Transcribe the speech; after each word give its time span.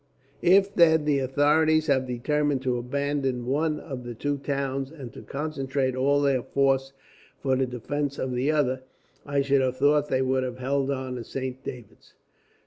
If, 0.41 0.73
then, 0.73 1.05
the 1.05 1.19
authorities 1.19 1.85
have 1.85 2.07
determined 2.07 2.63
to 2.63 2.75
abandon 2.79 3.45
one 3.45 3.79
of 3.79 4.03
the 4.03 4.15
two 4.15 4.39
towns, 4.39 4.89
and 4.91 5.13
to 5.13 5.21
concentrate 5.21 5.95
all 5.95 6.21
their 6.23 6.41
force 6.41 6.91
for 7.39 7.55
the 7.55 7.67
defence 7.67 8.17
of 8.17 8.31
the 8.33 8.49
other, 8.49 8.81
I 9.27 9.41
should 9.43 9.61
have 9.61 9.77
thought 9.77 10.07
they 10.09 10.23
would 10.23 10.41
have 10.41 10.57
held 10.57 10.89
on 10.89 11.17
to 11.17 11.23
Saint 11.23 11.63
David's. 11.63 12.15